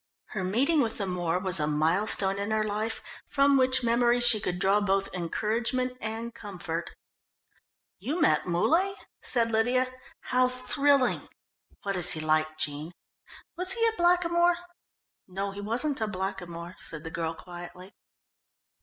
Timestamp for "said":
9.21-9.51, 16.79-17.03